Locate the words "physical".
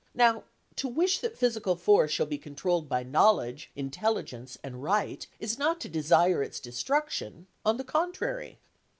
1.37-1.75